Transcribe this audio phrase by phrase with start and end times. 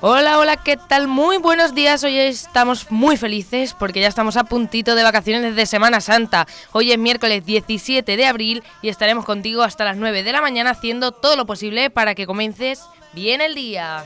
[0.00, 1.08] Hola, hola, ¿qué tal?
[1.08, 2.04] Muy buenos días.
[2.04, 6.46] Hoy estamos muy felices porque ya estamos a puntito de vacaciones de Semana Santa.
[6.70, 10.70] Hoy es miércoles 17 de abril y estaremos contigo hasta las 9 de la mañana
[10.70, 12.80] haciendo todo lo posible para que comiences
[13.12, 14.04] bien el día.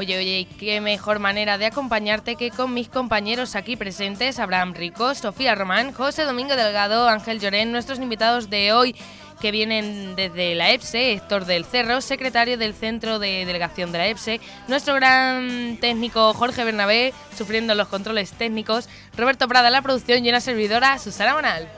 [0.00, 5.14] Oye, oye, qué mejor manera de acompañarte que con mis compañeros aquí presentes, Abraham Rico,
[5.14, 8.96] Sofía Román, José Domingo Delgado, Ángel Llorén, nuestros invitados de hoy
[9.42, 14.08] que vienen desde la EPSE, Héctor del Cerro, secretario del Centro de Delegación de la
[14.08, 20.30] EPSE, nuestro gran técnico Jorge Bernabé, sufriendo los controles técnicos, Roberto Prada la producción y
[20.30, 21.68] una servidora, Susana Monal.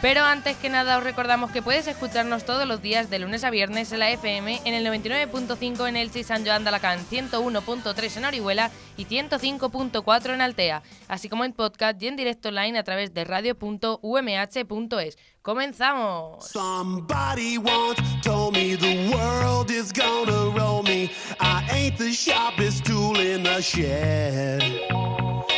[0.00, 3.50] Pero antes que nada os recordamos que puedes escucharnos todos los días de lunes a
[3.50, 8.16] viernes en la FM en el 99.5 en Elche y San Joan de Alacant, 101.3
[8.18, 12.84] en Orihuela y 105.4 en Altea, así como en podcast y en directo online a
[12.84, 15.18] través de radio.umh.es.
[15.42, 16.48] ¡Comenzamos!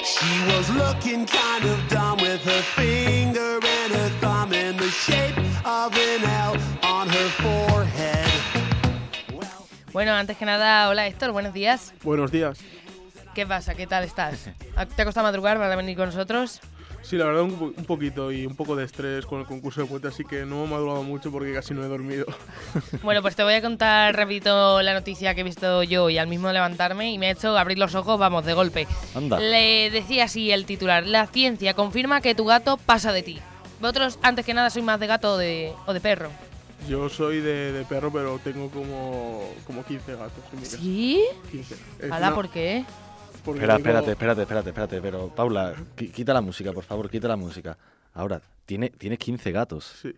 [0.02, 3.19] She was looking kind of dumb with her finger
[9.92, 11.92] Bueno, antes que nada, hola Héctor, buenos días.
[12.02, 12.58] Buenos días.
[13.34, 13.74] ¿Qué pasa?
[13.74, 14.48] ¿Qué tal estás?
[14.96, 16.60] ¿Te ha costado madrugar para venir con nosotros?
[17.02, 19.80] Sí, la verdad un, po- un poquito y un poco de estrés con el concurso
[19.80, 22.26] de puente, así que no he madurado mucho porque casi no he dormido.
[23.02, 26.26] Bueno, pues te voy a contar rapidito la noticia que he visto yo y al
[26.28, 28.86] mismo levantarme y me ha hecho abrir los ojos, vamos, de golpe.
[29.14, 29.40] Anda.
[29.40, 33.40] Le decía así el titular, la ciencia confirma que tu gato pasa de ti.
[33.80, 36.30] Vosotros, antes que nada, sois más de gato o de, o de perro.
[36.88, 40.76] Yo soy de, de perro, pero tengo como, como 15 gatos en mi casa.
[40.78, 41.24] ¿Sí?
[41.50, 41.74] 15.
[42.00, 42.84] Es Hala, una- ¿por qué?
[43.44, 45.00] porque Espera, tengo- espérate, espérate, espérate, espérate.
[45.00, 47.76] Pero, Paula, qui- quita la música, por favor, quita la música.
[48.12, 49.98] Ahora, tiene, tienes 15 gatos.
[50.02, 50.12] Sí.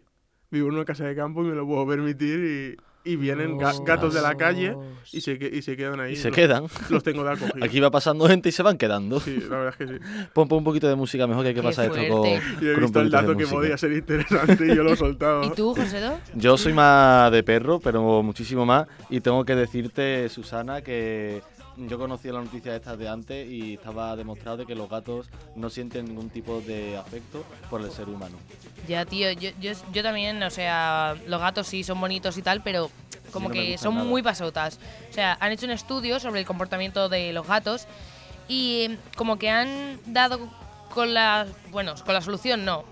[0.51, 4.15] Vivo en una casa de campo y me lo puedo permitir y, vienen ga- gatos
[4.15, 4.77] de la calle
[5.13, 6.13] y se, y se quedan ahí.
[6.13, 6.65] Y se Los- quedan.
[6.89, 7.65] Los tengo de acogida.
[7.65, 9.19] Aquí va pasando gente y se van quedando.
[9.21, 10.05] Sí, la verdad es que sí.
[10.33, 12.43] Pon, pon un poquito de música mejor que hay que Qué pasar esto con, fuerte.
[12.61, 14.83] Y he con un visto el poquito de dato que podía ser interesante y yo
[14.85, 15.45] lo he soltado.
[15.47, 16.19] ¿Y tú, Josedo?
[16.35, 18.87] Yo soy más de perro, pero muchísimo más.
[19.11, 21.43] Y tengo que decirte, Susana, que
[21.77, 25.71] yo conocía la noticia esta de antes y estaba demostrado de que los gatos no
[25.71, 28.37] sienten ningún tipo de afecto por el ser humano.
[28.87, 32.63] Ya, tío, yo, yo, yo también, o sea, los gatos sí son bonitos y tal,
[32.63, 32.91] pero
[33.33, 34.07] como no que son nada.
[34.07, 34.79] muy pasotas.
[35.11, 37.87] O sea, han hecho un estudio sobre el comportamiento de los gatos
[38.49, 40.39] y eh, como que han dado
[40.93, 42.85] con la, bueno, con la solución no.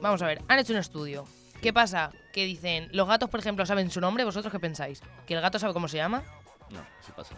[0.00, 1.26] Vamos a ver, han hecho un estudio.
[1.60, 2.10] ¿Qué pasa?
[2.32, 5.00] Que dicen, los gatos, por ejemplo, saben su nombre, ¿vosotros qué pensáis?
[5.26, 6.24] ¿Que el gato sabe cómo se llama?
[6.70, 7.34] No, sí pasa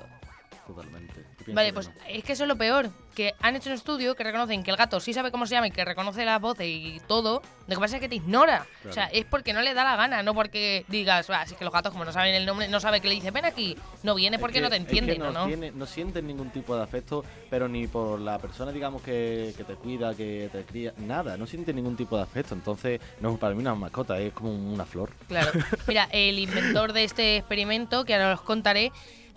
[0.66, 1.24] totalmente.
[1.48, 1.94] Vale, pues no.
[2.08, 4.76] es que eso es lo peor, que han hecho un estudio que reconocen que el
[4.76, 7.80] gato sí sabe cómo se llama y que reconoce las voces y todo, lo que
[7.80, 8.66] pasa es que te ignora.
[8.88, 11.58] O sea, es porque no le da la gana, no porque digas, ah, si es
[11.58, 13.76] que los gatos como no saben el nombre, no sabe que le dice, ven aquí,
[14.02, 15.46] no viene Es porque que- no te es que entienden, no, ¿o ¿no?
[15.46, 19.64] tiene- no sienten ningún tipo de afecto, pero ni por la persona, digamos, que, que
[19.64, 22.54] te cuida, que te cría, nada, no sienten ningún tipo de afecto.
[22.54, 25.10] Entonces, no es para mí una mascota, es como una flor.
[25.28, 25.50] Claro.
[25.86, 28.92] Mira, el inventor de este experimento, que ahora os contaré,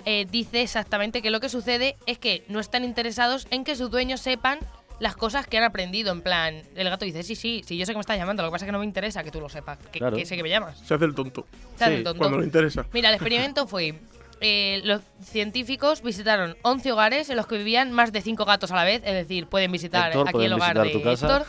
[0.09, 3.91] eh, dice exactamente que lo que sucede es que no están interesados en que sus
[3.91, 4.57] dueños sepan
[4.99, 6.13] las cosas que han aprendido.
[6.13, 8.49] En plan, el gato dice, sí, sí, sí, yo sé que me estás llamando, lo
[8.49, 10.15] que pasa es que no me interesa que tú lo sepas, que, Claro.
[10.15, 10.79] que sé que me llamas.
[10.79, 11.45] Se hace el tonto
[11.77, 12.19] Se hace Sí, el tonto.
[12.19, 12.85] cuando le interesa.
[12.93, 13.99] Mira, el experimento fue.
[14.39, 18.75] eh, los científicos visitaron 11 hogares en los que vivían más de 5 gatos a
[18.75, 21.11] la vez, es decir, pueden visitar Héctor, aquí el pueden hogar de.
[21.11, 21.45] Héctor.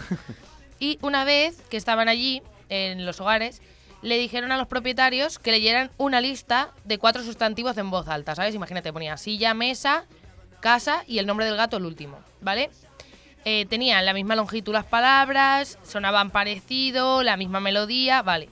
[0.80, 3.62] Y una vez que estaban allí, en los hogares,
[4.02, 8.34] le dijeron a los propietarios que leyeran una lista de cuatro sustantivos en voz alta,
[8.34, 8.54] ¿sabes?
[8.54, 10.06] Imagínate, ponía silla, mesa,
[10.60, 12.70] casa y el nombre del gato el último, ¿vale?
[13.44, 18.50] Eh, tenían la misma longitud las palabras, sonaban parecido, la misma melodía, vale.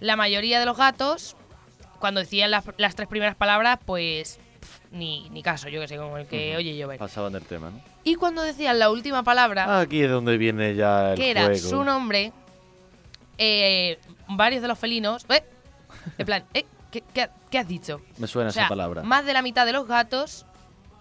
[0.00, 1.36] La mayoría de los gatos,
[1.98, 4.38] cuando decían las, las tres primeras palabras, pues
[4.90, 6.98] ni, ni caso, yo que sé, como el que oye llover.
[6.98, 7.80] Pasaban del tema, ¿no?
[8.04, 11.58] Y cuando decían la última palabra, Aquí es donde viene ya el que era juego.
[11.58, 12.32] su nombre,
[13.38, 13.98] eh,
[14.28, 15.42] varios de los felinos, eh,
[16.18, 18.00] en plan, eh, ¿qué, qué- qué has dicho?
[18.18, 19.02] Me suena O sea, esa palabra.
[19.02, 20.44] más de la mitad de los gatos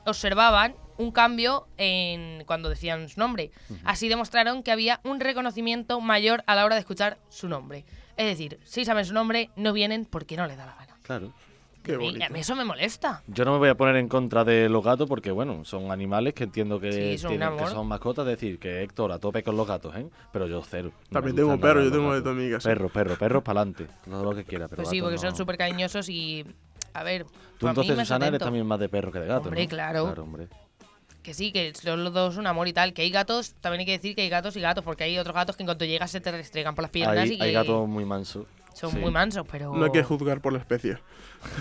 [0.06, 3.52] observaban un cambio en cuando decían su nombre.
[3.84, 7.86] Así demostraron que había un reconocimiento mayor a la hora de escuchar su nombre.
[8.16, 10.98] Es decir, si saben su nombre, no vienen porque no les da la gana.
[11.04, 11.34] Claro.
[11.88, 12.26] Qué Y bonito.
[12.26, 13.24] a mí eso me molesta.
[13.28, 16.34] Yo no me voy a poner en contra de los gatos porque, bueno, son animales
[16.34, 18.26] que entiendo que, Sí, son tienen- que son mascotas.
[18.28, 20.08] Es decir, que Héctor a tope con los gatos, ¿eh?
[20.32, 20.92] Pero yo cero.
[21.12, 22.70] También tengo perros, yo tengo de mi casa.
[22.70, 23.88] Perros, perros, perros para adelante.
[24.06, 24.68] Todo lo que quiera.
[24.68, 26.46] Pero Pues sí, porque son súper cariñosos y...
[26.94, 27.26] A ver,
[27.60, 29.70] Tú mí entonces, me Susana, eres también más de perro que de gato, Hombre, ¿no?
[29.70, 30.06] claro.
[30.06, 30.48] Claro, hombre.
[31.22, 32.94] Que sí, que son los dos un amor y tal.
[32.94, 35.36] Que hay gatos, también hay que decir que hay gatos y gatos, porque hay otros
[35.36, 37.54] gatos que en cuanto llegas se te restregan por las piernas Hay, y que hay
[37.54, 38.46] gatos muy mansos.
[38.78, 38.98] Son sí.
[38.98, 39.74] muy mansos, pero...
[39.76, 40.98] No hay que juzgar por la especie.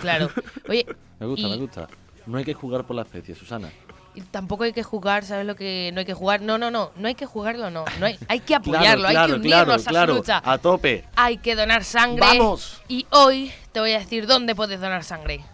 [0.01, 0.31] Claro.
[0.69, 0.87] Oye,
[1.19, 1.89] Me gusta, Y- me gusta.
[2.27, 3.71] No hay que jugar por la especie, Susana.
[4.15, 6.41] y tampoco hay que jugar, ¿sabes lo que no hay que jugar?
[6.43, 7.85] No, no, no, no hay que jugarlo, no.
[8.01, 10.43] no hay, hay que apoyarlo, hay que unirnos a su lucha.
[10.45, 11.05] A tope.
[11.15, 12.21] Hay que donar sangre.
[12.21, 12.83] ¡Vamos!
[12.89, 15.45] Y hoy te voy a decir dónde puedes donar sangre.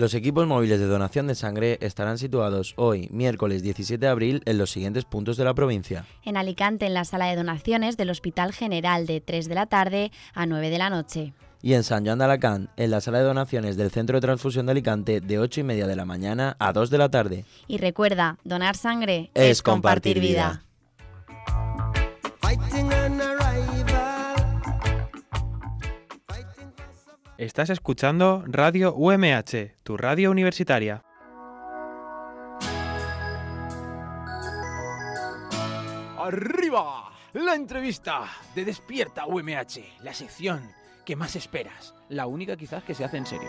[0.00, 4.56] Los equipos móviles de donación de sangre estarán situados hoy, miércoles 17 de abril, en
[4.56, 6.06] los siguientes puntos de la provincia.
[6.24, 10.10] En Alicante, en la sala de donaciones del Hospital General de 3 de la tarde
[10.32, 11.34] a 9 de la noche.
[11.60, 14.64] Y en San Joan de Alacant, en la sala de donaciones del Centro de Transfusión
[14.64, 17.44] de Alicante, de 8 y media de la mañana a 2 de la tarde.
[17.68, 20.62] Y recuerda, donar sangre Es compartir vida.
[27.40, 31.02] Estás escuchando Radio UMH, tu radio universitaria.
[36.18, 40.70] Arriba, la entrevista de Despierta UMH, la sección
[41.06, 43.48] que más esperas, la única quizás que se hace en serio.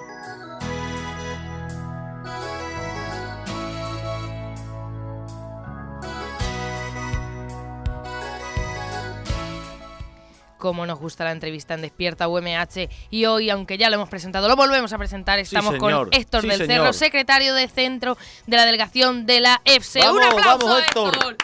[10.62, 12.88] Como nos gusta la entrevista en Despierta UMH.
[13.10, 15.40] Y hoy, aunque ya lo hemos presentado, lo volvemos a presentar.
[15.40, 16.78] Estamos con Héctor Sí, del señor.
[16.78, 18.16] Cerro, secretario de centro
[18.46, 20.02] de la delegación de la EFSE.
[20.02, 21.16] ¡Un Vamos, aplauso, vamos, Héctor!
[21.16, 21.38] Héctor!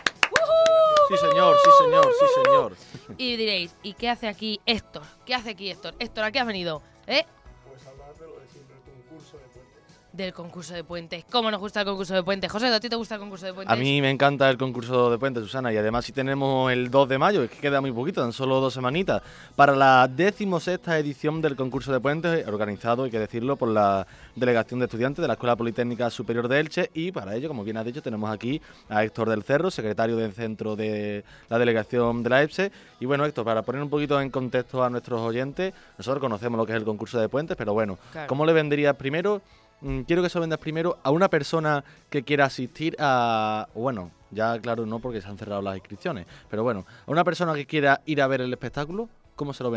[1.09, 2.77] Sí, señor, sí, señor, sí, señor.
[3.17, 5.01] Y diréis, ¿y qué hace aquí Héctor?
[5.25, 5.95] ¿Qué hace aquí Héctor?
[5.97, 6.83] Héctor, ¿a qué has venido?
[7.07, 7.25] ¿Eh?
[7.67, 9.76] Pues hablar de lo de siempre, el concurso de puentes.
[10.17, 11.25] Del concurso de puentes.
[11.29, 12.51] ¿Cómo nos gusta el concurso de puentes?
[12.51, 13.71] José, ¿a ti te gusta el concurso de puentes?
[13.71, 17.07] A mí me encanta el concurso de puentes, Susana, y además si tenemos el 2
[17.07, 19.21] de mayo, es que queda muy poquito, tan solo dos semanitas,
[19.55, 24.79] para la decimosexta edición del concurso de puentes, organizado, hay que decirlo, por la Delegación
[24.79, 27.85] de Estudiantes de la Escuela Politécnica Superior de Elche, y para ello, como bien has
[27.85, 28.59] dicho, tenemos aquí
[28.89, 33.23] a Héctor del Cerro, secretario del centro de la Delegación de la EPSE, y bueno,
[33.23, 36.77] Héctor, para poner un poquito en contexto a nuestros oyentes, nosotros conocemos lo que es
[36.79, 38.27] el concurso de puentes, pero bueno, Claro.
[38.27, 39.43] ¿cómo le venderías primero?
[39.81, 43.67] Mm, Quiero que se lo vendas primero a una persona que quiera asistir a.
[43.75, 46.25] Bueno, ya claro, no porque se han cerrado las inscripciones.
[46.49, 49.69] Pero bueno, a una persona que quiera ir a ver el espectáculo, ¿cómo se lo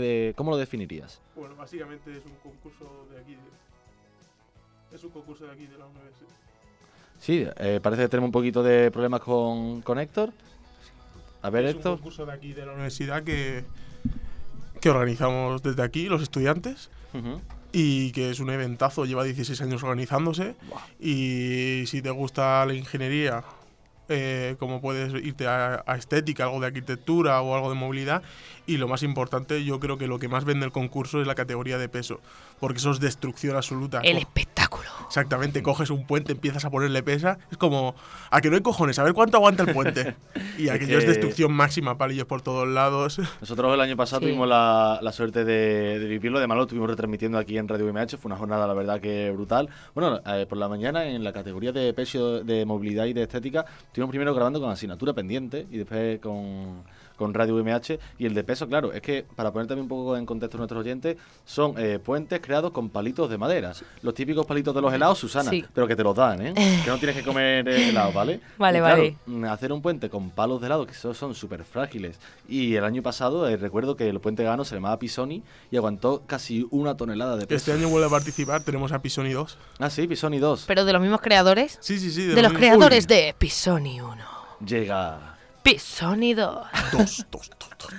[0.00, 1.20] de- ¿Cómo lo definirías?
[1.34, 3.34] Bueno, básicamente es un concurso de aquí.
[3.34, 6.30] de- es un concurso de aquí de la universidad.
[7.18, 10.32] Sí, eh, parece que tenemos un poquito de problemas con, con Héctor.
[11.42, 11.96] A ver, es un Héctor.
[11.96, 13.64] concurso de aquí de la universidad que,
[14.80, 16.88] que organizamos desde aquí, los estudiantes.
[17.14, 17.40] Ujú.
[17.72, 20.54] Y que es un eventazo, lleva 16 años organizándose
[20.98, 23.44] y si te gusta la ingeniería,
[24.08, 28.22] eh, como puedes irte a, a estética, algo de arquitectura o algo de movilidad
[28.66, 31.34] y lo más importante, yo creo que lo que más vende el concurso es la
[31.34, 32.20] categoría de peso,
[32.58, 34.00] porque eso es destrucción absoluta.
[34.00, 34.59] El espectáculo.
[35.06, 37.94] Exactamente, coges un puente, empiezas a ponerle pesa, es como
[38.30, 40.14] a que no hay cojones, a ver cuánto aguanta el puente.
[40.58, 43.18] Y Es aquello es que- destrucción máxima, palillos por todos lados.
[43.40, 44.26] Nosotros el año pasado Sí.
[44.26, 48.16] tuvimos la, la suerte de, de vivirlo, además lo estuvimos retransmitiendo aquí en Radio MH,
[48.18, 49.68] fue una jornada la verdad que brutal.
[49.94, 53.64] Bueno, eh, por la mañana en la categoría de peso de movilidad y de estética,
[53.86, 56.82] estuvimos primero grabando con asignatura pendiente y después con,
[57.20, 60.16] con Radio UMH y el de peso, claro, es que para poner también un poco
[60.16, 63.74] en contexto a nuestros oyentes, son eh, puentes creados con palitos de madera.
[64.00, 65.62] Los típicos palitos de los helados, Susana, Sí.
[65.74, 66.54] pero que te los dan, ¿eh?
[66.84, 68.40] que no tienes que comer eh, helado, ¿vale?
[68.58, 69.16] Vale, Y claro, vale.
[69.26, 72.18] mm, hacer un puente con palos de helado que so- son súper frágiles.
[72.48, 76.22] Y el año pasado eh, recuerdo que el puente gano se llamaba Pisoni y aguantó
[76.26, 77.56] casi una tonelada de peso.
[77.70, 79.58] Este año vuelve a participar, tenemos a Pisoni 2.
[79.78, 80.64] Ah, sí, Pisoni 2.
[80.66, 81.76] Pero de los mismos creadores.
[81.82, 82.24] Sí, sí, sí.
[82.26, 84.24] De los mismos- creadores Uy, de Pisoni 1.
[84.64, 85.36] Llega.
[85.62, 86.66] Pisoni 2.
[86.92, 87.90] Dos, dos, dos, dos.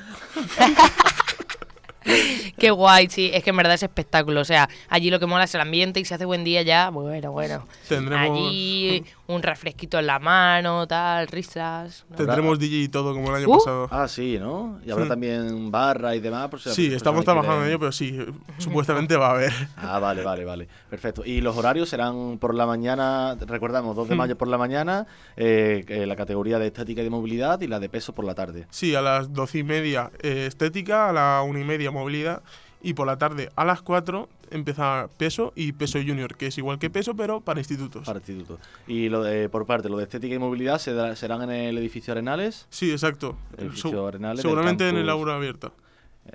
[2.57, 3.29] Qué guay, sí.
[3.33, 4.41] Es que en verdad es espectáculo.
[4.41, 6.89] O sea, allí lo que mola es el ambiente y si hace buen día ya,
[6.89, 7.67] bueno, bueno.
[7.87, 9.03] Tendremos- Allí
[9.33, 12.05] un refresquito en la mano, tal, risas.
[12.09, 12.15] ¿no?
[12.17, 13.57] Tendremos DJ y todo como el año Uh.
[13.57, 13.87] pasado.
[13.91, 14.79] Ah, sí, ¿no?
[14.85, 15.09] Y habrá Sí.
[15.09, 16.49] también barra y demás.
[16.49, 18.17] Por si las Sí, estamos trabajando en ello, pero sí,
[18.57, 19.51] supuestamente va a haber.
[19.77, 20.67] Ah, vale, vale, vale.
[20.89, 21.23] Perfecto.
[21.25, 24.17] Y los horarios serán por la mañana, recordamos, 2 de Hmm.
[24.17, 27.89] mayo por la mañana, eh, la categoría de estética y de movilidad y la de
[27.89, 28.67] peso por la tarde.
[28.69, 32.41] Sí, a las doce y media eh, estética, a la una y media movilidad
[32.81, 36.77] y por la tarde a las 4 empieza peso y peso junior, que es igual
[36.79, 38.05] que peso pero para institutos.
[38.05, 38.59] Para instituto.
[38.87, 41.77] Y lo de, por parte, lo de estética y movilidad se da- serán en el
[41.77, 42.67] edificio Arenales.
[42.69, 43.35] Sí, exacto.
[43.57, 45.71] El edificio Arenales seguramente en el aula abierta.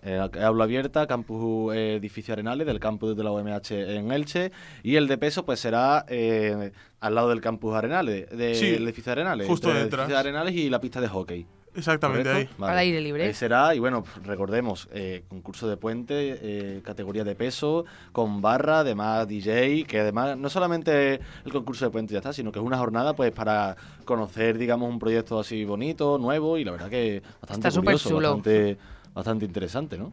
[0.02, 4.50] Eh, aula abierta, campus eh, edificio Arenales, del campus de la UMH en Elche.
[4.82, 9.12] Y el de peso, pues será eh, al lado del campus Arenales, del Sí, edificio
[9.12, 9.46] Arenales.
[9.46, 10.06] justo entre el detrás.
[10.06, 11.46] edificio Arenales y la pista de hockey.
[11.76, 12.44] Exactamente ahí.
[12.46, 12.64] ¿correcto?
[12.64, 13.26] Al aire libre.
[13.26, 18.40] Ahí será, y bueno, pues, recordemos, eh, concurso de puente, eh, categoría de peso, con
[18.40, 22.58] barra, además DJ, que además no solamente el concurso de puente ya está, sino que
[22.58, 26.88] es una jornada pues para conocer, digamos, un proyecto así bonito, nuevo, y la verdad
[26.88, 28.28] que bastante Está súper curioso, chulo.
[28.34, 28.78] bastante,
[29.14, 30.12] bastante interesante, ¿no?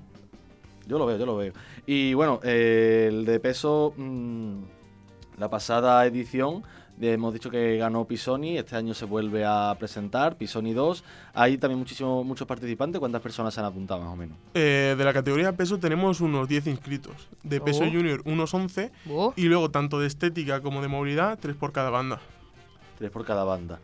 [0.86, 1.54] Yo lo veo, yo lo veo.
[1.86, 4.64] Y bueno, eh, el de peso, mm,
[5.38, 6.64] la pasada edición,
[7.02, 11.04] hemos dicho que ganó Pisoni, este año se vuelve a presentar, Pisoni 2.
[11.34, 14.38] Hay también muchísimos muchos participantes, ¿cuántas personas se han apuntado más o menos?
[14.54, 17.28] Eh, de la categoría peso tenemos unos 10 inscritos.
[17.44, 17.92] De peso Oh.
[17.92, 21.90] junior unos 11 Oh, y luego tanto de estética como de movilidad, 3 por cada
[21.90, 22.20] banda.
[22.98, 23.80] Tres por cada banda.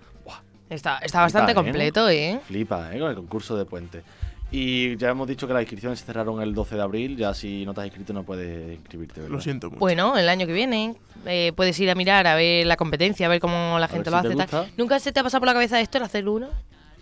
[0.69, 1.63] Está, está bastante Flipa, ¿eh?
[1.65, 2.39] completo, ¿eh?
[2.45, 2.99] flipa, ¿eh?
[2.99, 4.03] Con el concurso de puente.
[4.51, 7.65] Y ya hemos dicho que las inscripciones se cerraron el 12 de abril, ya si
[7.65, 9.35] no te has inscrito no puedes inscribirte, ¿verdad?
[9.35, 9.79] Lo siento mucho.
[9.79, 13.29] Bueno, el año que viene eh, puedes ir a mirar, a ver la competencia, a
[13.29, 14.67] ver cómo la gente lo si hace.
[14.75, 16.49] ¿Nunca se te ha pasado por la cabeza esto, el hacer uno?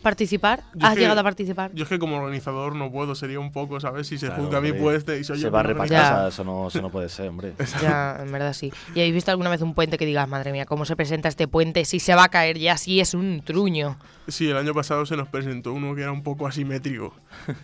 [0.02, 0.64] ¿Participar?
[0.76, 1.72] Yo ¿Has es que- llegado a participar?
[1.74, 4.08] Yo es que como organizador no puedo, sería un poco, ¿sabes?
[4.08, 4.84] Si se Claro, juzga a mi hombre.
[4.84, 6.22] puesto y soy Se yo a repartir, organiza.
[6.24, 6.28] Ya.
[6.30, 7.54] eso no, eso no puede ser, hombre.
[7.82, 8.72] Ya, en verdad sí.
[8.96, 11.48] ¿Y habéis visto alguna vez un puente que digas, madre mía, cómo se presenta este
[11.48, 11.84] puente?
[11.86, 13.98] Si se va a caer ya, si es un truño.
[14.28, 17.14] Sí, el año pasado se nos presentó uno que era un poco asimétrico.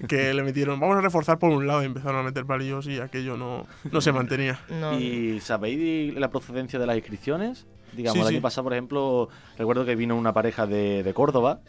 [0.08, 3.00] que le metieron, vamos a reforzar por un lado y empezaron a meter palillos y
[3.00, 4.60] aquello no, no se mantenía.
[4.70, 5.00] No.
[5.00, 7.68] ¿Y sabéis la procedencia de las inscripciones?
[7.94, 8.34] Digamos, Sí, el sí.
[8.36, 11.60] año pasado, por ejemplo, recuerdo que vino una pareja de, de Córdoba.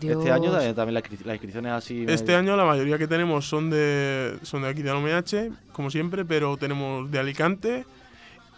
[0.00, 2.04] Este año también las, inscri- las inscripciones así.
[2.08, 4.96] Este año la mayoría que tenemos son de, son de aquí de la
[5.72, 7.84] como siempre, pero tenemos de Alicante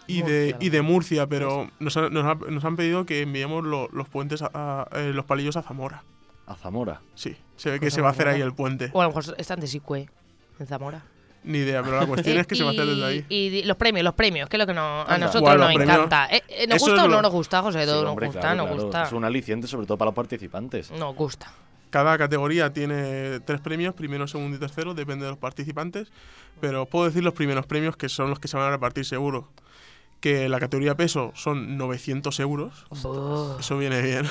[0.07, 0.57] y, de, Murcia.
[0.59, 4.09] y de Murcia, pero nos, han- nos, ha- nos han pedido que enviemos lo- los
[4.09, 6.03] puentes, a, a- eh, los palillos a Zamora.
[6.47, 7.01] A Zamora.
[7.15, 8.89] Sí, se ve que Pues se va a hacer ahí el puente.
[8.93, 10.09] O a lo mejor están de Sicue,
[10.59, 11.03] en Zamora.
[11.43, 13.25] Ni idea, pero la cuestión Eh, es que se va a hacer desde ahí.
[13.29, 15.27] Y los premios, los premios, que es lo que no- a Anda.
[15.27, 15.95] nosotros nos premios.
[15.95, 16.27] encanta.
[16.31, 17.79] Eh, eh, ¿Nos Eso gusta es o no lo- nos gusta, José?
[17.81, 18.83] Sí, Todo nos hombre, gusta, claro, nos claro.
[18.83, 19.03] gusta.
[19.03, 20.91] Es un aliciente, sobre todo para los participantes.
[20.91, 21.51] Nos gusta.
[21.91, 26.11] Cada categoría tiene tres premios, primero, segundo y tercero, depende de los participantes.
[26.61, 29.47] Pero puedo decir los primeros premios que son los que se van a repartir seguro.
[30.19, 32.85] Que la categoría peso son 900 euros.
[32.89, 33.55] Oh.
[33.59, 34.27] Eso viene bien.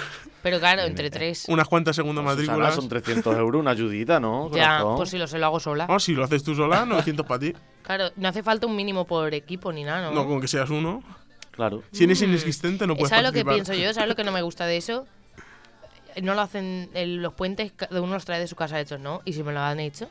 [0.49, 1.45] Pero claro, entre tres.
[1.49, 2.75] Unas cuantas segundas Pues, Susana, matrículas.
[2.75, 4.47] son 300 euros, una ayudita, ¿no?
[4.51, 4.97] Ya, Corazón.
[4.97, 5.87] pues si lo se lo hago sola.
[5.91, 7.53] Ah, si lo haces tú sola, 900 para ti.
[7.83, 10.15] Claro, no hace falta un mínimo por equipo ni nada, ¿no?
[10.15, 11.03] No, con que seas uno.
[11.51, 11.83] Claro.
[11.93, 12.25] Si eres Mm.
[12.25, 13.93] inexistente, no puedes ¿Sabes lo que pienso yo?
[13.93, 15.07] ¿Sabes lo que no me gusta de eso?
[16.23, 19.21] No lo hacen, el- los puentes, cada uno los trae de su casa hechos, ¿no?
[19.25, 20.09] Y si me lo han hecho.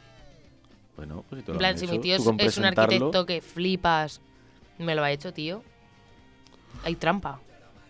[0.96, 2.66] Bueno, pues si te En lo plan, han si hecho, mi tío es, es un
[2.66, 4.22] arquitecto que flipas,
[4.78, 5.64] me lo ha hecho, tío.
[6.84, 7.40] Hay trampa,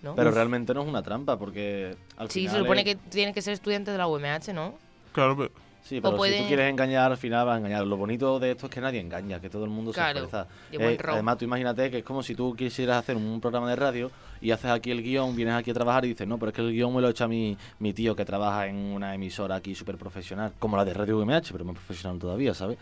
[0.02, 0.16] ¿no?
[0.16, 3.34] Pero realmente no es una trampa, porque al Sí, final se supone es- que tienes
[3.34, 4.76] que ser estudiante de la UMH, ¿no?
[5.14, 5.52] Claro, pero
[5.84, 7.88] Sí, pero si tú quieres engañar, al final vas a engañar.
[7.88, 10.50] Lo bonito de esto es que nadie engaña, que todo el mundo Claro, se esfuerza.
[10.70, 14.12] Eh, además, tú imagínate que es como si tú quisieras hacer un programa de radio
[14.42, 16.62] y haces aquí el guion, vienes aquí a trabajar y dices, no, pero es que
[16.62, 19.96] el guion me lo echa mi, mi tío que trabaja en una emisora aquí súper
[19.96, 22.78] profesional, como la de Radio UMH, pero más profesional todavía, ¿sabes?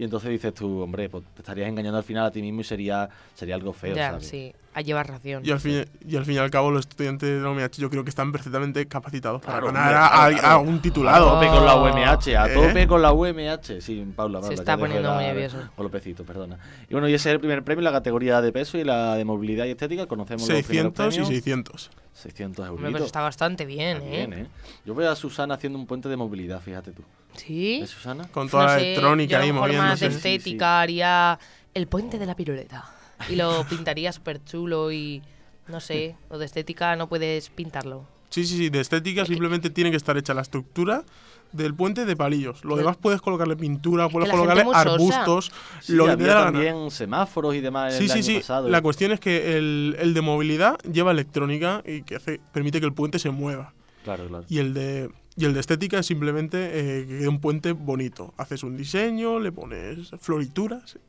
[0.00, 2.64] Y entonces dices tú, hombre, pues te estarías engañando al final a ti mismo y
[2.64, 4.26] sería, sería algo feo, ya, ¿sabes?
[4.28, 4.50] sí.
[4.72, 5.42] A llevar ración.
[5.44, 7.90] y al, fin, y al fin y al cabo, los estudiantes de la UMH yo
[7.90, 11.32] creo que están perfectamente capacitados para ganar a, a- claro, a un A titulado.
[11.34, 12.54] tope con la UMH, a ¿Eh?
[12.54, 13.80] tope con la UMH.
[13.82, 14.46] Sí, Paula, Paula.
[14.46, 15.58] Se está poniendo muy nervioso.
[15.76, 16.56] Golpecito, perdona.
[16.88, 19.24] Y bueno, y ese es el primer premio, la categoría de peso y la de
[19.26, 20.06] movilidad y estética.
[20.06, 21.28] Conocemos los primeros 600 y premios.
[21.28, 21.90] 600.
[22.14, 22.76] 600 euros.
[22.76, 24.26] Hombre, pues está bastante bien, Está ¿eh?
[24.26, 24.46] bien, ¿eh?
[24.84, 27.02] Yo veo a Susana haciendo un puente de movilidad, fíjate tú.
[27.36, 27.80] Sí.
[27.82, 28.28] ¿Es Susana?
[28.28, 30.06] Con toda No la sé, electrónica ahí mejor más de moviéndose.
[30.06, 30.16] Sí, sí.
[30.16, 31.38] estética haría
[31.74, 32.90] el puente de la piruleta.
[33.28, 35.22] Y lo pintaría súper chulo y
[35.68, 38.04] no sé, lo de estética no puedes pintarlo.
[38.30, 38.70] Sí, sí, sí.
[38.70, 41.04] De estética simplemente tiene que estar hecha la estructura
[41.52, 42.64] del puente de palillos.
[42.64, 46.40] Lo demás puedes colocarle pintura, puedes colocarle arbustos, Sí, lo que te había dé la
[46.44, 46.52] gana.
[46.52, 48.34] también semáforos y demás Sí, el sí, año sí.
[48.36, 48.68] pasado.
[48.68, 52.86] La cuestión es que el, el de movilidad lleva electrónica y que hace, permite que
[52.86, 53.72] el puente se mueva.
[54.04, 54.44] Claro, claro.
[54.48, 58.32] Y el de, y el de estética es simplemente eh, que quede un puente bonito.
[58.36, 60.98] Haces un diseño, le pones florituras.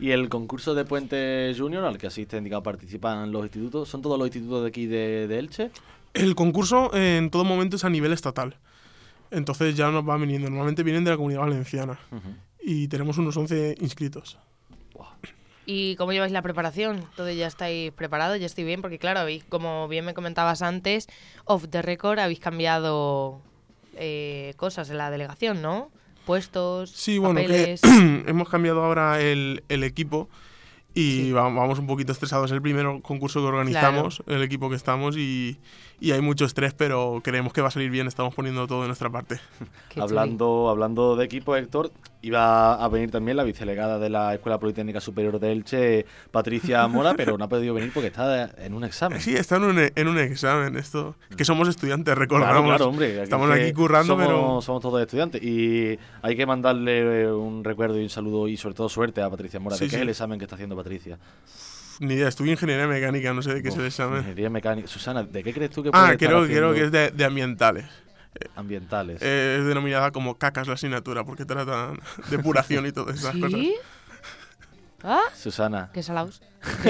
[0.00, 4.18] Y el concurso de Puente Junior al que asisten, digamos, participan los institutos, ¿son todos
[4.18, 5.70] los institutos de aquí de, de Elche?
[6.14, 8.56] El concurso eh, en todo momento es a nivel estatal.
[9.34, 10.48] Entonces ya nos van viniendo.
[10.48, 11.98] Normalmente vienen de la comunidad valenciana.
[12.10, 12.28] Ujú.
[12.62, 14.38] Y tenemos unos 11 inscritos.
[15.66, 17.06] ¿Y cómo lleváis la preparación?
[17.16, 18.38] ¿Todo ya estáis preparados?
[18.38, 18.82] ¿Ya estoy bien?
[18.82, 21.08] Porque claro, habéis, como bien me comentabas antes,
[21.46, 23.40] off the record habéis cambiado
[23.96, 25.90] eh, cosas en la delegación, ¿no?
[26.26, 27.80] Puestos, Sí, bueno, papeles...
[27.80, 27.88] que
[28.26, 30.28] hemos cambiado ahora el, el equipo
[30.92, 31.32] y Sí.
[31.32, 32.50] va- vamos un poquito estresados.
[32.50, 35.56] Es el primer concurso que organizamos, el equipo que estamos, y,
[36.00, 38.06] y hay mucho estrés, pero creemos que va a salir bien.
[38.06, 39.40] Estamos poniendo todo de nuestra parte.
[39.96, 45.00] Hablando, hablando de equipo, Héctor, iba a venir también la vicelegada de la Escuela Politécnica
[45.00, 49.20] Superior de Elche, Patricia Mora, pero no ha podido venir porque está en un examen.
[49.20, 51.14] Sí, está en un, en un examen esto.
[51.36, 52.54] Que somos estudiantes, recordamos.
[52.54, 53.22] Claro, claro, hombre.
[53.22, 54.60] Estamos es que aquí currando, somos, pero...
[54.62, 58.88] Somos todos estudiantes y hay que mandarle un recuerdo y un saludo y sobre todo
[58.88, 59.76] suerte a Patricia Mora.
[59.76, 59.96] Sí, ¿De qué sí.
[59.96, 61.18] es el examen que está haciendo Patricia?
[62.00, 64.18] Ni idea, estudio ingeniería mecánica, no sé de qué es el examen.
[64.18, 64.88] Ingeniería mecánica.
[64.88, 67.10] Susana, ¿de qué crees tú que puede Ah, estar creo, haciendo creo que es de,
[67.10, 67.86] de ambientales.
[68.56, 69.22] ambientales?
[69.22, 71.98] Eh, es denominada como cacas la asignatura, porque tratan
[72.30, 73.50] depuración y todas esas cosas.
[73.60, 73.74] ¿Sí?
[75.02, 75.20] ¿Ah?
[75.36, 75.90] Susana.
[75.92, 76.42] ¿Qué salaos?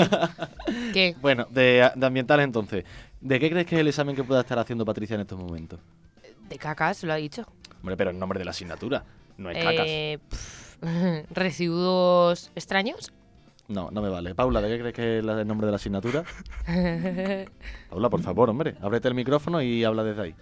[0.93, 1.17] ¿Qué?
[1.21, 2.85] Bueno, de, de ambientales entonces.
[3.21, 5.81] ¿De qué crees que es el examen que pueda estar haciendo Patricia en estos momentos?
[6.49, 7.47] De cacas, lo ha dicho.
[7.81, 9.05] Hombre, pero el nombre de la asignatura.
[9.37, 9.87] No es cacas.
[9.87, 10.19] Eh,
[11.31, 13.13] ¿Residuos extraños?
[13.69, 14.35] No, no me vale.
[14.35, 16.25] Paula, ¿de qué crees que es el nombre de la asignatura?
[17.91, 20.35] Paula, por favor, hombre, ábrete el micrófono y habla desde ahí.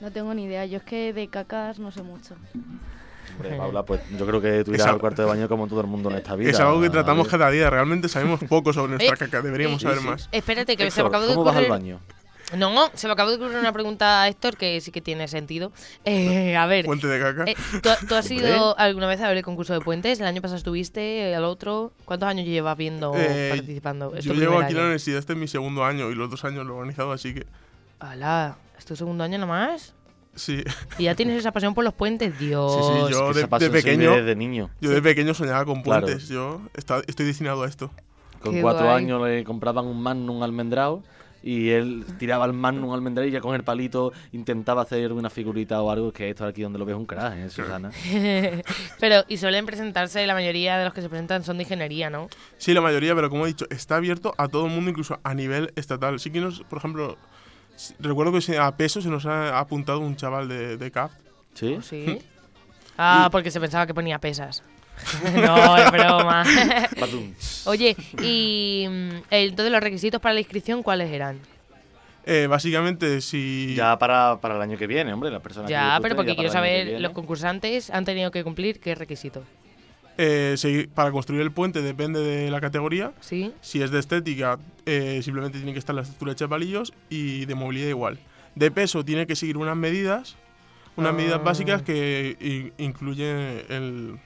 [0.00, 2.34] No tengo ni idea, yo es que de cacas no sé mucho.
[3.34, 5.86] Hombre, Paula, pues yo creo que tú irás al cuarto de baño como todo el
[5.86, 6.50] mundo en esta vida.
[6.50, 7.68] Es algo que tratamos cada día.
[7.70, 9.42] Realmente sabemos poco sobre nuestra Eh, caca.
[9.42, 10.06] Deberíamos sí, saber sí.
[10.06, 10.28] más.
[10.32, 12.00] Espérate, que se me acaba de ¿Cómo vas al baño?
[12.56, 15.70] No, se me acaba de ocurrir una pregunta a Héctor que sí que tiene sentido.
[16.04, 17.44] Eh, a ver, Fuente de caca.
[17.50, 20.18] eh, ¿tú, tú has ido alguna vez a ver el concurso de puentes?
[20.20, 21.32] ¿El año pasado estuviste?
[21.32, 21.92] ¿El otro?
[22.04, 24.14] ¿Cuántos años llevas viendo, Eh, participando?
[24.14, 26.44] ¿Es Yo llevo aquí en la universidad, este es mi segundo año y los dos
[26.44, 27.46] años lo he organizado, así que
[28.00, 29.94] Alá, ¿es tu segundo año nomás?
[30.34, 30.62] sí.
[30.98, 32.38] ¿Y ya tienes esa pasión por los puentes?
[32.38, 32.72] Dios.
[32.74, 34.70] Sí, sí, yo Que de, de pequeño, Desde niño.
[34.80, 36.06] yo de pequeño soñaba con Claro.
[36.06, 36.28] puentes.
[36.28, 37.90] Yo está- estoy destinado a esto.
[38.40, 39.04] Con Qué cuatro guay.
[39.04, 41.02] años le compraban un magnum almendrado
[41.42, 45.80] y él tiraba el magnum almendrado y ya con el palito intentaba hacer una figurita
[45.80, 47.90] o algo que esto aquí donde lo ves un crack, ¿eh, Susana?
[49.00, 52.28] Pero, y suelen presentarse, la mayoría de los que se presentan son de ingeniería, ¿no?
[52.58, 55.34] Sí, la mayoría, pero como he dicho, está abierto a todo el mundo, incluso a
[55.34, 56.20] nivel estatal.
[56.20, 57.16] Sí que nos, por ejemplo,
[57.98, 61.10] recuerdo que a peso se nos ha apuntado un chaval de, de CAP.
[61.54, 61.76] ¿Sí?
[61.78, 62.20] ¿Oh, sí?
[62.98, 64.62] Ah, porque se pensaba que ponía pesas.
[65.34, 66.44] no, es broma.
[67.66, 71.38] Oye, y mm, entonces los requisitos para la inscripción, ¿cuáles eran?
[72.26, 73.74] Eh, básicamente, si...
[73.74, 76.36] Ya para, para el año que viene, hombre, las personas que Ya, pero porque ya
[76.36, 79.42] quiero saber, los concursantes han tenido que cumplir qué requisitos.
[80.18, 80.54] eh,
[80.94, 83.12] para construir el puente depende de la categoría.
[83.20, 83.52] ¿Sí?
[83.62, 87.46] Si es de estética, eh, simplemente tiene que estar la estructura hecha de palillos y
[87.46, 88.18] de movilidad igual.
[88.54, 90.36] De peso tiene que seguir unas medidas,
[90.96, 91.16] unas Ah.
[91.16, 94.18] medidas básicas que incluyen el...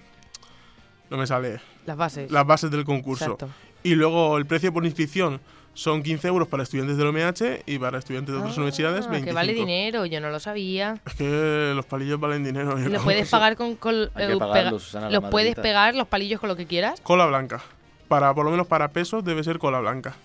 [1.14, 1.60] No me sale.
[1.86, 2.28] Las bases.
[2.32, 3.24] Las bases del concurso.
[3.24, 3.48] Exacto.
[3.84, 5.40] Y luego el precio por inscripción
[5.74, 9.24] son 15 euros para estudiantes del OMH y para estudiantes de otras Ah, universidades 25.
[9.26, 11.00] que vale dinero, yo no lo sabía.
[11.06, 12.76] Es que los palillos valen dinero.
[12.78, 13.76] yo ¿Y los puedes pagar con...
[13.76, 16.56] con- Hay que eh, pagarlos, pega- Susana, la ¿Los puedes pegar los palillos con lo
[16.56, 17.00] que quieras?
[17.02, 17.62] Cola blanca.
[18.08, 20.16] Para, por lo menos para peso, debe ser cola blanca.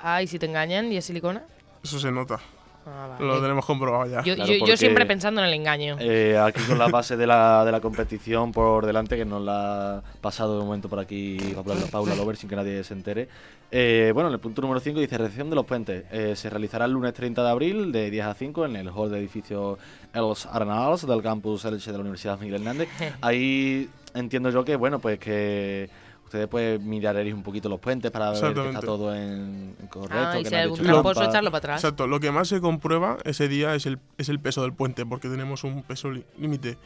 [0.00, 1.42] Ah, y si te engañan y es silicona.
[1.82, 2.38] Eso se nota.
[2.86, 3.24] Ah, vale.
[3.26, 4.22] Lo tenemos comprobado ya.
[4.22, 5.96] Yo, Claro, yo- yo porque- siempre pensando en el engaño.
[5.98, 9.98] Eh, aquí con la base de la, de la competición por delante, que nos la
[9.98, 13.28] ha pasado de momento por aquí Paula, Paula Lover sin que nadie se entere.
[13.72, 16.04] Eh, bueno, en el punto número 5 dice recepción de los puentes.
[16.12, 19.10] Eh, se realizará el lunes 30 de abril de 10 a 5 en el hall
[19.10, 19.76] de edificio
[20.14, 22.88] Els Arenals del campus Elche de la Universidad Miguel Hernández.
[23.20, 25.90] Ahí entiendo yo que, bueno, pues que
[26.26, 30.16] ustedes pues miraréis un poquito los puentes para ver que está todo en, en correcto.
[30.18, 31.24] Ah, y que si no hay algún trampa.
[31.24, 31.82] echarlo para atrás.
[31.84, 32.06] Exacto.
[32.06, 35.28] Lo que más se comprueba ese día es el, es el peso del puente, porque
[35.28, 36.78] tenemos un peso límite.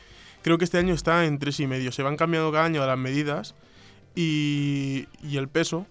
[0.43, 1.91] Creo que este año está en tres y medio.
[1.93, 3.55] Se van cambiando cada año las medidas
[4.15, 5.87] y, y el peso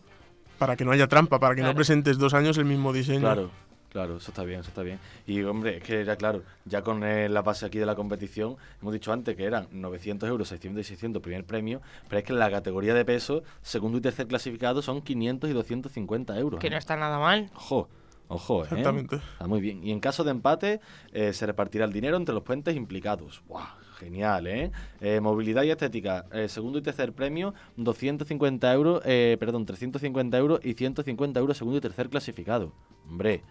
[0.57, 1.73] para que no haya trampa, para que Claro.
[1.73, 3.21] no presentes dos años el mismo diseño.
[3.21, 3.51] Claro,
[3.89, 4.99] claro, eso está bien, eso está bien.
[5.27, 8.57] Y hombre, es que ya claro, ya con eh, la base aquí de la competición,
[8.81, 12.33] hemos dicho antes que eran 900 euros, 600 y 600 primer premio, pero es que
[12.33, 16.59] en la categoría de peso, segundo y tercer clasificado son 500 y 250 euros.
[16.59, 16.71] Que ¿eh?
[16.71, 17.49] no está nada mal.
[17.55, 17.89] Ojo,
[18.27, 18.67] ojo, ¿eh?
[18.69, 19.15] Exactamente.
[19.15, 19.83] Está muy bien.
[19.83, 20.81] Y en caso de empate,
[21.13, 23.43] eh, se repartirá el dinero entre los puentes implicados.
[23.47, 23.67] ¡Guau!
[23.99, 24.71] Genial, ¿eh?
[25.01, 30.61] Eh, Movilidad y estética, eh, segundo y tercer premio, 250 euros, eh, perdón, 350 euros
[30.63, 32.71] y 150 euros segundo y tercer clasificado.
[33.09, 33.43] Hombre,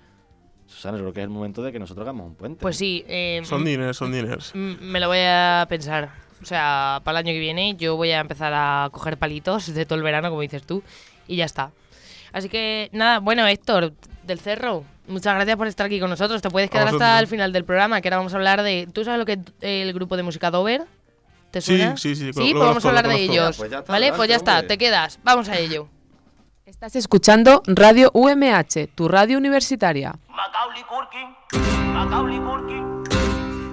[0.68, 2.60] Susana, yo creo que es el momento de que nosotros hagamos un puente.
[2.60, 4.54] Pues sí, eh, Son diners, son diners.
[4.54, 6.10] me lo voy a pensar.
[6.42, 9.84] O sea, para el año que viene yo voy a empezar a coger palitos de
[9.86, 10.82] todo el verano, como dices tú,
[11.26, 11.70] y ya está.
[12.32, 13.92] Así que nada, bueno, Héctor,
[14.24, 16.42] del Cerro, muchas gracias por estar aquí con nosotros.
[16.42, 18.86] Te puedes quedar hasta el final del programa, que ahora vamos a hablar de...
[18.92, 20.82] ¿Tú sabes lo que es el grupo de música Dover?
[21.50, 21.96] ¿Te Sí, suena?
[21.96, 23.56] sí, sí, Sí, lo pues vamos a hablar de ellos.
[23.56, 24.12] Pues ya está, ¿Vale?
[24.12, 24.68] Pues ya está, hombre.
[24.68, 25.18] te quedas.
[25.24, 25.88] Vamos a ello.
[26.66, 30.14] Estás escuchando Radio UMH, tu radio universitaria.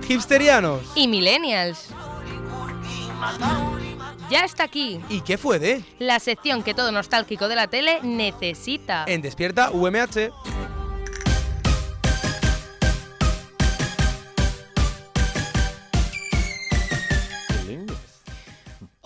[0.07, 0.81] Hipsterianos.
[0.95, 1.89] Y Millennials.
[4.29, 5.83] Ya está aquí, ¿Y qué fue de?
[5.99, 9.05] la sección que todo nostálgico de la tele necesita.
[9.07, 10.31] En Despierta UMH.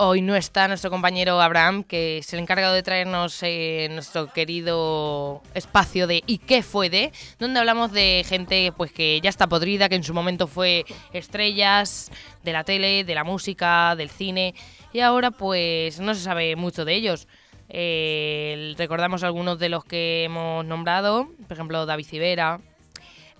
[0.02, 5.44] Hoy no está nuestro compañero Abraham, que es el encargado de traernos eh, nuestro querido
[5.54, 7.12] espacio de ¿Y qué fue de?
[7.38, 12.14] Donde hablamos de gente pues que ya está podrida, que en su momento fue estrellas
[12.46, 14.56] de la tele, de la música, del cine,
[14.94, 17.28] y ahora pues no se sabe mucho de ellos.
[17.68, 22.62] Eh, recordamos algunos de los que hemos nombrado, por ejemplo David Civera,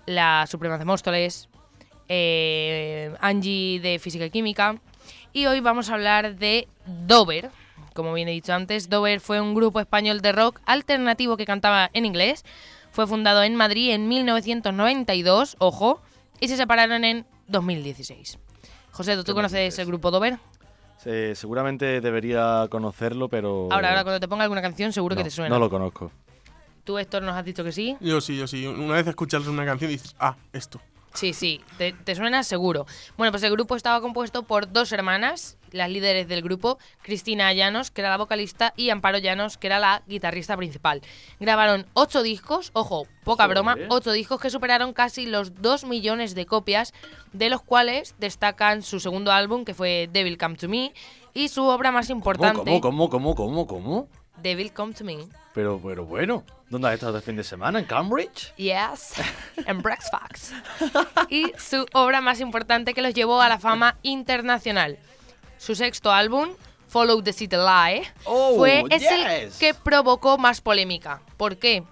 [0.04, 1.48] la Suprema de Móstoles,
[2.06, 4.78] eh, Angie de Física y Química.
[5.32, 7.50] Y hoy vamos a hablar de Dover.
[7.94, 11.90] Como bien he dicho antes, Dover fue un grupo español de rock alternativo que cantaba
[11.92, 12.44] en inglés.
[12.92, 16.00] Fue fundado en Madrid en 1992, ojo,
[16.40, 18.38] y se separaron en 2016.
[18.92, 20.38] José, ¿tú, conoces el grupo Dover?
[20.98, 23.68] Se- seguramente debería conocerlo, pero.
[23.70, 25.48] Ahora, ahora cuando te ponga alguna canción seguro que te suena.
[25.48, 26.10] No lo conozco.
[26.84, 27.96] Tú, Héctor, nos has dicho que sí.
[28.00, 28.66] Yo sí, yo sí.
[28.66, 30.80] Una vez escuchas una canción y dices, ah, esto.
[31.14, 32.86] Sí, sí, te, te suena seguro.
[33.16, 37.90] Bueno, pues el grupo estaba compuesto por dos hermanas, las líderes del grupo, Cristina Llanos,
[37.90, 41.02] que era la vocalista, y Amparo Llanos, que era la guitarrista principal.
[41.40, 43.54] Grabaron ocho discos, ojo, poca Joder.
[43.56, 46.94] broma, ocho discos que superaron casi los dos millones de copias,
[47.32, 50.92] de los cuales destacan su segundo álbum, que fue Devil Come to Me,
[51.34, 54.08] y su obra más importante, ¿Cómo, cómo, cómo, cómo, cómo?
[54.40, 55.18] Devil Come to Me.
[55.54, 57.78] Pero, pero bueno, ¿dónde has estado el fin de semana?
[57.78, 58.54] ¿En Cambridge?
[58.56, 59.12] Yes,
[59.66, 60.52] en Fox.
[61.28, 64.98] Y su obra más importante que los llevó a la fama internacional.
[65.58, 66.50] Su sexto álbum,
[66.88, 69.10] Follow the City Lie, Oh, fue es yes.
[69.12, 71.20] el que provocó más polémica.
[71.36, 71.82] ¿Por qué?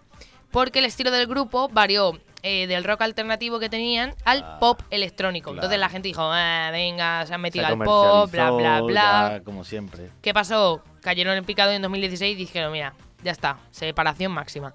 [0.51, 5.51] Porque el estilo del grupo varió eh, del rock alternativo que tenían al pop electrónico.
[5.51, 9.31] Entonces la gente dijo, ah, venga, se han Se metido al pop, bla, bla, bla.
[9.35, 10.09] ya, como siempre.
[10.23, 10.83] ¿Qué pasó?
[11.03, 14.73] Cayeron en picado en 2016 y dijeron, mira, ya está, separación máxima.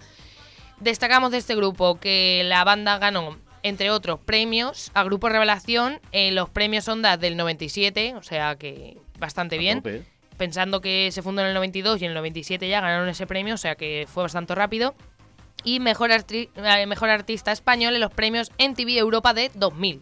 [0.80, 6.36] Destacamos de este grupo que la banda ganó, entre otros, premios a Grupo Revelación en
[6.36, 9.80] los premios Ondas del 97, o sea que bastante bien.
[9.80, 10.04] tope.
[10.38, 13.54] Pensando que se fundó en el 92 y en el 97 ya ganaron ese premio,
[13.54, 14.96] o sea que fue bastante rápido.
[15.64, 20.02] Y mejor, eh, mejor artista español en los premios MTV Europa de 2000.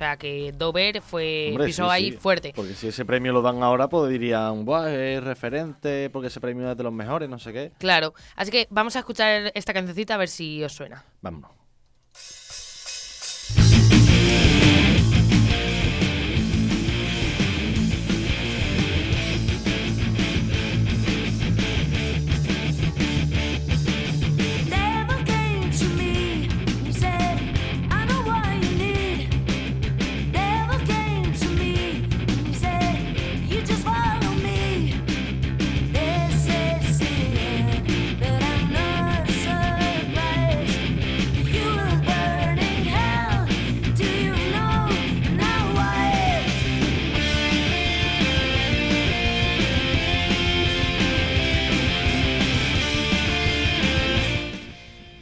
[0.00, 2.16] O sea que Dover fue Hombre, pisó sí, ahí sí.
[2.16, 2.54] fuerte.
[2.56, 6.70] Porque si ese premio lo dan ahora, pues dirían, Buah, es referente, porque ese premio
[6.70, 7.72] es de los mejores, no sé qué.
[7.76, 11.04] Claro, así que vamos a escuchar esta cancioncita a ver si os suena.
[11.20, 11.59] Vámonos.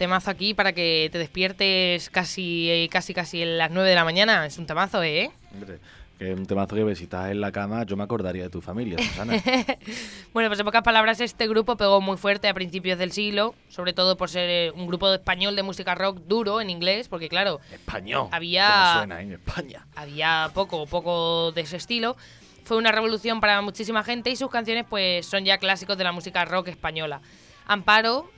[0.09, 4.05] Temazo aquí para que te despiertes casi, eh, casi, casi en las 9 de la
[4.05, 4.47] mañana.
[4.47, 5.31] Es un temazo, ¿eh?
[5.53, 5.81] Hombre,
[6.19, 8.63] que es un temazo que si estás en la cama, yo me acordaría de tu
[8.63, 9.35] familia, Susana.
[10.33, 13.93] Bueno, pues en pocas palabras, este grupo pegó muy fuerte a principios del siglo, sobre
[13.93, 17.61] todo por ser eh, un grupo español de música rock duro en inglés, porque claro,
[17.71, 18.29] Español.
[18.33, 19.87] Había- ¿Cómo suena en España?
[19.95, 22.17] había poco, poco de ese estilo.
[22.65, 26.13] Fue una revolución para muchísima gente y sus canciones pues son ya clásicos de la
[26.13, 27.21] música rock española.
[27.67, 28.31] Amparo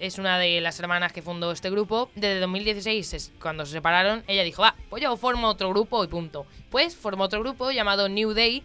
[0.00, 2.10] es una de las hermanas que fundó este grupo.
[2.14, 6.08] Desde 2016, es- cuando se separaron, ella dijo, va, pues yo formo otro grupo y
[6.08, 6.46] punto.
[6.70, 8.62] Pues formó otro grupo llamado New Day,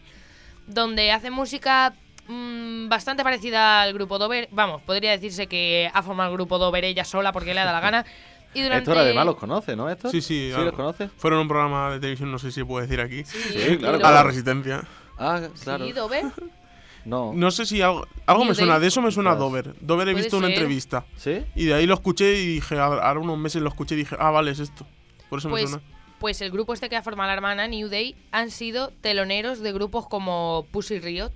[0.67, 1.94] donde hace música
[2.28, 4.48] mm, bastante parecida al grupo Dover.
[4.52, 7.80] Vamos, podría decirse que ha formado el grupo Dover ella sola porque le da la
[7.80, 8.06] gana.
[8.54, 8.89] Y durante...
[8.91, 9.89] Esto además los conoce, ¿no?
[9.89, 10.10] Esto?
[10.10, 10.52] Sí, sí.
[10.54, 11.10] ¿Sí los conoces?
[11.17, 13.24] Fueron un programa de televisión, no sé si se puede decir aquí.
[13.24, 14.06] Sí, claro.
[14.06, 14.84] A la Resistencia.
[15.17, 15.86] Ah, claro.
[15.86, 16.26] Sí, Dover.
[17.06, 17.34] No.
[17.34, 19.50] No sé si algo, algo me suena, de eso me suena Ostras.
[19.50, 19.76] Dover.
[19.82, 20.56] Dover he visto una ser.
[20.58, 21.06] entrevista.
[21.16, 21.44] ¿Sí?
[21.56, 24.16] Y de ahí lo escuché y dije, a- ahora unos meses lo escuché y dije,
[24.20, 24.86] ah, vale, es esto.
[25.30, 25.84] Por eso Pues me suena.
[26.20, 29.72] pues el grupo este que ha formado la hermana, New Day, han sido teloneros de
[29.74, 31.32] grupos como Pussy Riot.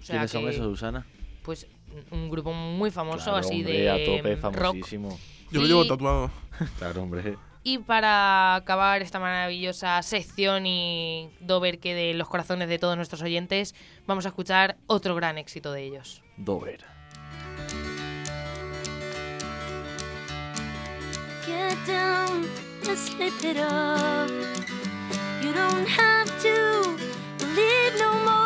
[0.00, 1.06] O sea ¿Quiénes son esos, Susana?
[1.42, 1.66] Pues
[2.10, 4.52] un grupo muy famoso, Claro, así hombre, de a tope, mm, rock.
[4.52, 5.18] famosísimo.
[5.50, 6.30] Yo lo llevo tatuado.
[6.78, 7.36] Claro, hombre.
[7.64, 13.22] Y para acabar esta maravillosa sección y dover que de los corazones de todos nuestros
[13.22, 13.74] oyentes,
[14.06, 16.22] vamos a escuchar otro gran éxito de ellos.
[16.36, 16.84] Dover.
[21.46, 22.48] Get down
[23.44, 24.30] it up.
[25.42, 26.96] You don't have to
[27.38, 28.41] believe no more.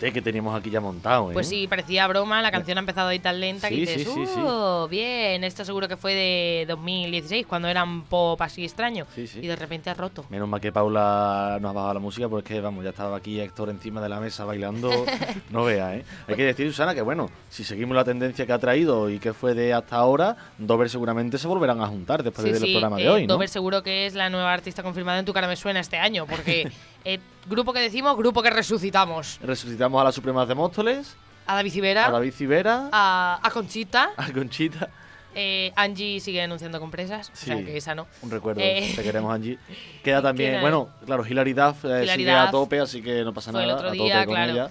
[0.00, 1.34] Que teníamos aquí ya montado, ¿eh?
[1.34, 4.08] Pues sí, parecía broma, la canción ha empezado ahí tan lenta que Sí, dices, sí,
[4.14, 4.40] sí, sí.
[4.40, 9.06] "Uh, bien, esto seguro que fue de 2016, cuando era un pop así extraño.
[9.16, 10.24] Y de repente ha roto.
[10.30, 13.68] Menos mal que Paula nos ha bajado la música porque, vamos, ya estaba aquí Héctor
[13.70, 14.90] encima de la mesa bailando.
[15.50, 16.04] no vea, ¿eh?
[16.26, 19.34] Hay que decir, Susana, que bueno, si seguimos la tendencia que ha traído y que
[19.34, 23.08] fue de hasta ahora, Dover seguramente se volverán a juntar después del programa de eh,
[23.10, 23.34] hoy, ¿no?
[23.34, 26.26] Dover seguro que es la nueva artista confirmada en Tu cara me suena este año,
[26.26, 26.70] porque
[27.04, 29.38] eh, grupo que decimos, grupo que resucitamos.
[29.42, 34.10] Resucitamos a las Supremas de Móstoles, A David Civera, a David Civera, a, a Conchita,
[34.16, 34.88] a Conchita.
[35.34, 38.06] eh, Angie sigue anunciando compresas, Sí, o sea que esa no.
[38.22, 39.58] Un recuerdo, Eh, te queremos, Angie.
[40.04, 43.32] Queda también, queda- bueno, claro, Hilary Duff eh, Hilary sigue a tope, así que no
[43.32, 43.78] pasa fue el nada.
[43.78, 44.70] otro a día, tope con ella.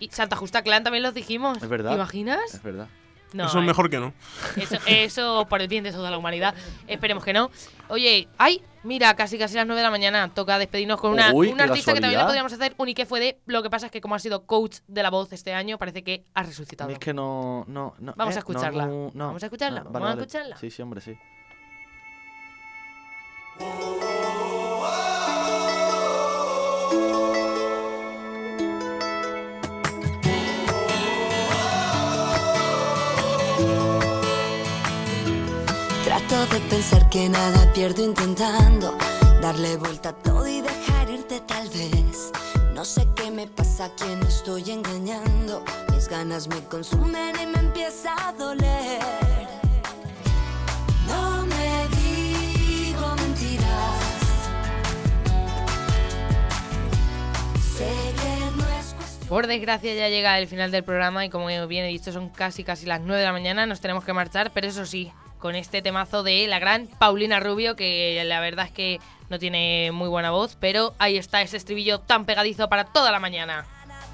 [0.00, 1.56] Y Santa Justa Clan también los dijimos.
[1.62, 1.90] Es verdad.
[1.90, 2.54] ¿Te imaginas?
[2.54, 2.88] Es verdad.
[3.34, 4.14] No, Eso es eh, mejor que no.
[4.56, 6.54] Eso, eso por el bien de toda la humanidad.
[6.86, 7.50] Esperemos que no.
[7.88, 10.32] Oye, ay, mira, casi casi las 9 de la mañana.
[10.32, 12.94] Toca despedirnos con una, Uy, un qué artista que también le podríamos hacer un y
[12.94, 13.40] que fue de.
[13.46, 16.04] Lo que pasa es que como ha sido coach de la voz este año, parece
[16.04, 16.90] que ha resucitado.
[16.90, 17.64] es que no.
[17.66, 18.86] no, no Vamos eh, a escucharla.
[18.86, 19.26] no, no.
[19.26, 20.56] Vamos a escucharla, Ah, vamos a escucharla.
[20.56, 21.18] Sí, sí, hombre, sí.
[36.50, 38.98] De pensar que nada pierdo intentando
[39.40, 42.32] darle vuelta a todo y dejar irte tal vez.
[42.74, 45.64] No sé qué me pasa, quién estoy engañando.
[45.90, 49.00] Mis ganas me consumen y me empieza a doler.
[51.06, 54.02] No me digo mentiras.
[57.76, 59.28] Sé que no es cuestión.
[59.28, 62.64] Por desgracia ya llega el final del programa y como bien he dicho son casi
[62.64, 65.10] casi las 9 de la mañana, nos tenemos que marchar, pero eso sí,
[65.44, 69.92] con este temazo de la gran Paulina Rubio, que la verdad es que no tiene
[69.92, 73.66] muy buena voz, pero ahí está ese estribillo tan pegadizo para toda la mañana.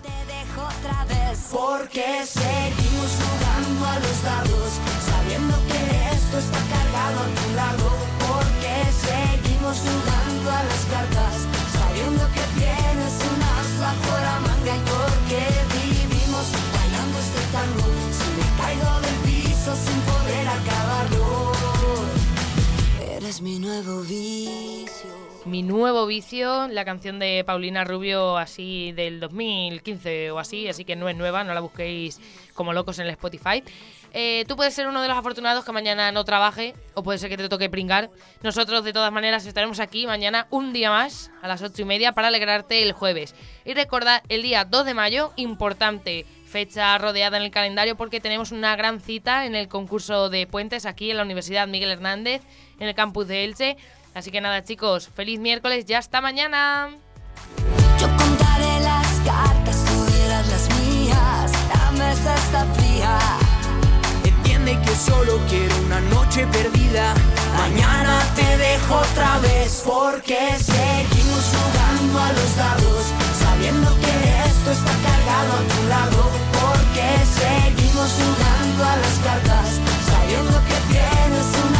[0.03, 1.51] te dejo otra vez.
[1.53, 4.71] Porque seguimos jugando a los dados
[5.07, 7.87] Sabiendo que esto está cargado a tu lado.
[8.27, 11.47] Porque seguimos jugando a las cartas
[11.79, 15.43] Sabiendo que tienes un as bajo la manga Y porque
[15.79, 18.00] vivimos bailando este tango
[23.31, 25.09] Eres mi nuevo vicio
[25.45, 30.97] Mi nuevo vicio, la canción de Paulina Rubio así del 2015 o así, así que
[30.97, 32.21] no es nueva, no la busquéis
[32.55, 33.63] como locos en el Spotify.
[34.13, 37.31] Eh, tú puedes ser uno de los afortunados que mañana no trabaje o puede ser
[37.31, 38.11] que te toque pringar.
[38.43, 42.11] Nosotros de todas maneras estaremos aquí mañana un día más a las ocho y media
[42.11, 43.37] para alegrarte el jueves.
[43.65, 48.53] Y recordad, el día 2 de mayo, importante fecha rodeada en el calendario porque tenemos
[48.53, 52.43] una gran cita en el concurso de puentes aquí en la Universidad Miguel Hernández,
[52.79, 53.77] en el campus de Elche.
[54.13, 56.91] Así que nada chicos, feliz miércoles y hasta mañana.
[58.01, 61.53] Yo contaré las cartas, tú dirás las mías.
[61.75, 63.19] La mesa está fría.
[64.25, 67.15] Entiende que solo quiero una noche perdida.
[67.57, 73.05] Mañana te dejo otra vez porque seguimos jugando a los dados,
[73.39, 74.20] sabiendo que
[74.61, 76.31] esto está cargado a tu lado.
[76.61, 77.07] Porque
[77.41, 81.80] seguimos jugando a las cartas, sabiendo que tienes un